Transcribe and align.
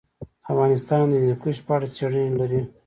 افغانستان 0.51 1.03
د 1.09 1.13
هندوکش 1.21 1.57
په 1.65 1.71
اړه 1.75 1.87
څېړنې 1.95 2.33
لري. 2.39 2.61